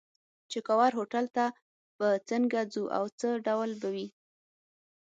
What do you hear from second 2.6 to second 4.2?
ځو او څه ډول به وي.